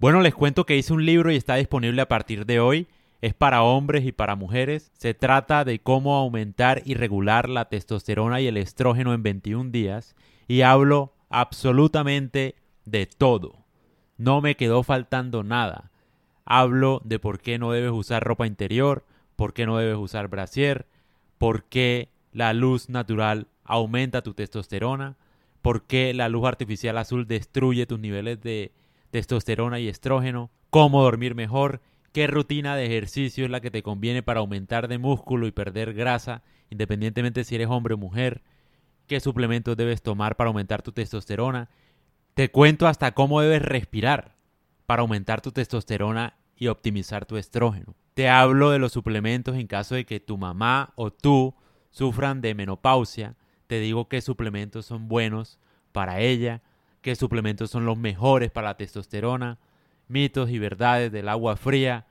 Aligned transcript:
Bueno, 0.00 0.22
les 0.22 0.34
cuento 0.34 0.64
que 0.64 0.78
hice 0.78 0.94
un 0.94 1.04
libro 1.04 1.30
y 1.30 1.36
está 1.36 1.56
disponible 1.56 2.00
a 2.00 2.08
partir 2.08 2.46
de 2.46 2.58
hoy. 2.58 2.88
Es 3.20 3.34
para 3.34 3.62
hombres 3.62 4.06
y 4.06 4.12
para 4.12 4.34
mujeres. 4.34 4.90
Se 4.94 5.12
trata 5.12 5.62
de 5.62 5.78
cómo 5.78 6.16
aumentar 6.16 6.80
y 6.86 6.94
regular 6.94 7.50
la 7.50 7.66
testosterona 7.66 8.40
y 8.40 8.46
el 8.46 8.56
estrógeno 8.56 9.12
en 9.12 9.22
21 9.22 9.70
días. 9.70 10.16
Y 10.48 10.62
hablo 10.62 11.12
absolutamente 11.28 12.54
de 12.86 13.04
todo. 13.04 13.66
No 14.16 14.40
me 14.40 14.56
quedó 14.56 14.82
faltando 14.84 15.44
nada. 15.44 15.90
Hablo 16.46 17.02
de 17.04 17.18
por 17.18 17.38
qué 17.38 17.58
no 17.58 17.72
debes 17.72 17.92
usar 17.92 18.24
ropa 18.24 18.46
interior, 18.46 19.04
por 19.36 19.52
qué 19.52 19.66
no 19.66 19.76
debes 19.76 19.98
usar 19.98 20.28
brasier, 20.28 20.86
por 21.36 21.64
qué 21.64 22.08
la 22.32 22.54
luz 22.54 22.88
natural 22.88 23.48
aumenta 23.64 24.22
tu 24.22 24.32
testosterona, 24.32 25.18
por 25.60 25.82
qué 25.82 26.14
la 26.14 26.30
luz 26.30 26.46
artificial 26.46 26.96
azul 26.96 27.26
destruye 27.26 27.84
tus 27.84 28.00
niveles 28.00 28.40
de 28.40 28.72
testosterona 29.10 29.78
y 29.80 29.88
estrógeno, 29.88 30.50
cómo 30.70 31.02
dormir 31.02 31.34
mejor, 31.34 31.80
qué 32.12 32.26
rutina 32.26 32.76
de 32.76 32.86
ejercicio 32.86 33.44
es 33.44 33.50
la 33.50 33.60
que 33.60 33.70
te 33.70 33.82
conviene 33.82 34.22
para 34.22 34.40
aumentar 34.40 34.88
de 34.88 34.98
músculo 34.98 35.46
y 35.46 35.52
perder 35.52 35.94
grasa, 35.94 36.42
independientemente 36.70 37.44
si 37.44 37.54
eres 37.54 37.68
hombre 37.68 37.94
o 37.94 37.98
mujer, 37.98 38.42
qué 39.06 39.20
suplementos 39.20 39.76
debes 39.76 40.02
tomar 40.02 40.36
para 40.36 40.48
aumentar 40.48 40.82
tu 40.82 40.92
testosterona. 40.92 41.68
Te 42.34 42.50
cuento 42.50 42.86
hasta 42.86 43.12
cómo 43.12 43.40
debes 43.40 43.62
respirar 43.62 44.36
para 44.86 45.02
aumentar 45.02 45.40
tu 45.40 45.52
testosterona 45.52 46.36
y 46.56 46.68
optimizar 46.68 47.26
tu 47.26 47.36
estrógeno. 47.36 47.94
Te 48.14 48.28
hablo 48.28 48.70
de 48.70 48.78
los 48.78 48.92
suplementos 48.92 49.56
en 49.56 49.66
caso 49.66 49.94
de 49.94 50.04
que 50.04 50.20
tu 50.20 50.36
mamá 50.36 50.92
o 50.94 51.10
tú 51.10 51.54
sufran 51.90 52.40
de 52.40 52.54
menopausia. 52.54 53.36
Te 53.66 53.80
digo 53.80 54.08
qué 54.08 54.20
suplementos 54.20 54.86
son 54.86 55.08
buenos 55.08 55.58
para 55.92 56.20
ella, 56.20 56.62
qué 57.02 57.14
suplementos 57.14 57.70
son 57.70 57.86
los 57.86 57.96
mejores 57.96 58.50
para 58.50 58.68
la 58.68 58.76
testosterona, 58.76 59.58
mitos 60.08 60.50
y 60.50 60.58
verdades 60.58 61.10
del 61.12 61.28
agua 61.28 61.56
fría, 61.56 62.06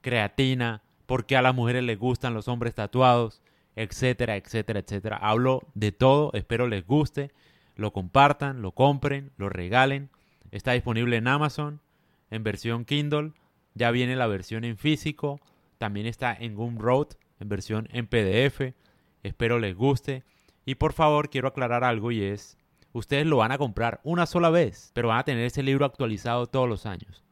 creatina, 0.00 0.82
por 1.06 1.26
qué 1.26 1.36
a 1.36 1.42
las 1.42 1.54
mujeres 1.54 1.84
les 1.84 1.98
gustan 1.98 2.34
los 2.34 2.48
hombres 2.48 2.74
tatuados, 2.74 3.42
etcétera, 3.76 4.36
etcétera, 4.36 4.80
etcétera. 4.80 5.16
Hablo 5.16 5.62
de 5.74 5.92
todo, 5.92 6.30
espero 6.34 6.68
les 6.68 6.86
guste, 6.86 7.30
lo 7.76 7.92
compartan, 7.92 8.62
lo 8.62 8.72
compren, 8.72 9.32
lo 9.36 9.48
regalen. 9.48 10.10
Está 10.50 10.72
disponible 10.72 11.16
en 11.16 11.28
Amazon 11.28 11.80
en 12.30 12.42
versión 12.42 12.84
Kindle 12.84 13.32
ya 13.74 13.90
viene 13.90 14.16
la 14.16 14.26
versión 14.26 14.64
en 14.64 14.76
físico, 14.76 15.40
también 15.78 16.06
está 16.06 16.34
en 16.34 16.54
Gumroad 16.54 17.08
en 17.40 17.48
versión 17.48 17.88
en 17.92 18.06
PDF. 18.06 18.74
Espero 19.22 19.58
les 19.58 19.74
guste. 19.74 20.22
Y 20.64 20.76
por 20.76 20.92
favor, 20.92 21.28
quiero 21.28 21.48
aclarar 21.48 21.82
algo 21.82 22.12
y 22.12 22.22
es, 22.22 22.56
ustedes 22.94 23.26
lo 23.26 23.38
van 23.38 23.52
a 23.52 23.58
comprar 23.58 24.00
una 24.04 24.24
sola 24.24 24.50
vez, 24.50 24.90
pero 24.94 25.08
van 25.08 25.18
a 25.18 25.24
tener 25.24 25.44
ese 25.44 25.62
libro 25.62 25.84
actualizado 25.84 26.46
todos 26.46 26.68
los 26.68 26.86
años. 26.86 27.24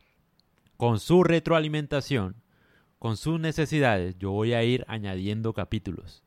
Con 0.76 0.98
su 0.98 1.22
retroalimentación, 1.22 2.42
con 2.98 3.16
sus 3.16 3.40
necesidades, 3.40 4.18
yo 4.18 4.32
voy 4.32 4.52
a 4.54 4.64
ir 4.64 4.84
añadiendo 4.88 5.54
capítulos. 5.54 6.24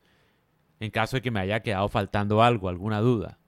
En 0.80 0.90
caso 0.90 1.18
de 1.18 1.22
que 1.22 1.30
me 1.30 1.40
haya 1.40 1.60
quedado 1.60 1.88
faltando 1.88 2.42
algo, 2.42 2.68
alguna 2.68 3.00
duda. 3.00 3.38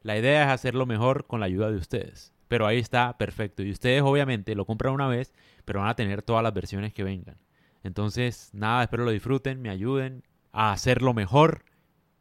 La 0.00 0.16
idea 0.18 0.44
es 0.44 0.50
hacerlo 0.50 0.86
mejor 0.86 1.26
con 1.26 1.40
la 1.40 1.46
ayuda 1.46 1.70
de 1.70 1.76
ustedes. 1.76 2.34
Pero 2.48 2.66
ahí 2.66 2.78
está, 2.78 3.16
perfecto. 3.18 3.62
Y 3.62 3.70
ustedes 3.70 4.02
obviamente 4.02 4.54
lo 4.54 4.64
compran 4.64 4.94
una 4.94 5.08
vez, 5.08 5.34
pero 5.64 5.80
van 5.80 5.88
a 5.88 5.96
tener 5.96 6.22
todas 6.22 6.42
las 6.42 6.54
versiones 6.54 6.94
que 6.94 7.04
vengan. 7.04 7.38
Entonces, 7.82 8.50
nada, 8.52 8.82
espero 8.82 9.04
lo 9.04 9.10
disfruten, 9.10 9.60
me 9.60 9.68
ayuden 9.68 10.22
a 10.52 10.72
hacerlo 10.72 11.12
mejor. 11.12 11.64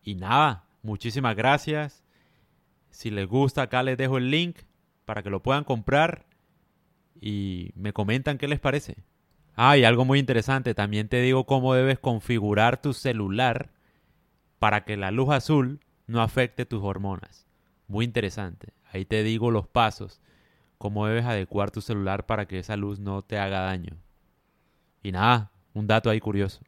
Y 0.04 0.16
nada, 0.16 0.66
muchísimas 0.84 1.36
gracias. 1.36 2.05
Si 2.96 3.12
les 3.12 3.28
gusta, 3.28 3.64
acá 3.64 3.84
les 3.84 3.98
dejo 3.98 4.18
el 4.18 4.32
link 4.32 4.60
para 5.04 5.22
que 5.22 5.30
lo 5.30 5.44
puedan 5.44 5.66
comprar 5.66 6.26
y 7.20 7.74
me 7.76 7.92
comentan 7.92 8.38
qué 8.38 8.48
les 8.48 8.62
parece. 8.62 8.96
Ah, 9.54 9.78
y 9.78 9.84
algo 9.84 10.06
muy 10.06 10.18
interesante, 10.18 10.74
también 10.74 11.10
te 11.10 11.20
digo 11.22 11.46
cómo 11.46 11.74
debes 11.74 12.00
configurar 12.00 12.82
tu 12.82 12.94
celular 12.94 13.70
para 14.60 14.86
que 14.86 14.96
la 14.96 15.12
luz 15.12 15.30
azul 15.32 15.82
no 16.08 16.22
afecte 16.22 16.66
tus 16.66 16.82
hormonas. 16.84 17.46
Muy 17.90 18.06
interesante. 18.06 18.72
Ahí 18.90 19.04
te 19.04 19.24
digo 19.24 19.52
los 19.52 19.68
pasos, 19.68 20.22
cómo 20.78 21.06
debes 21.06 21.26
adecuar 21.26 21.72
tu 21.72 21.82
celular 21.82 22.26
para 22.26 22.48
que 22.48 22.60
esa 22.60 22.78
luz 22.78 23.02
no 23.02 23.24
te 23.24 23.38
haga 23.38 23.60
daño. 23.60 23.98
Y 25.04 25.12
nada, 25.12 25.52
un 25.74 25.86
dato 25.86 26.10
ahí 26.10 26.22
curioso. 26.22 26.62